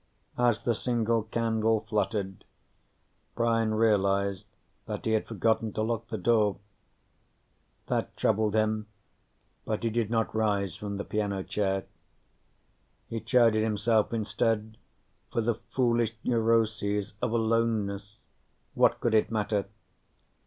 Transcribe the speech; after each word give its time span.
As 0.39 0.61
the 0.61 0.73
single 0.73 1.21
candle 1.21 1.81
fluttered, 1.87 2.43
Brian 3.35 3.75
realized 3.75 4.47
that 4.87 5.05
he 5.05 5.11
had 5.11 5.27
forgotten 5.27 5.73
to 5.73 5.83
lock 5.83 6.07
the 6.07 6.17
door. 6.17 6.57
That 7.85 8.17
troubled 8.17 8.55
him, 8.55 8.87
but 9.63 9.83
he 9.83 9.91
did 9.91 10.09
not 10.09 10.33
rise 10.33 10.75
from 10.75 10.97
the 10.97 11.03
piano 11.05 11.43
chair. 11.43 11.85
He 13.09 13.19
chided 13.21 13.61
himself 13.61 14.11
instead 14.11 14.77
for 15.31 15.41
the 15.41 15.59
foolish 15.69 16.15
neuroses 16.23 17.13
of 17.21 17.31
aloneness 17.31 18.17
what 18.73 18.99
could 19.01 19.13
it 19.13 19.29
matter? 19.29 19.67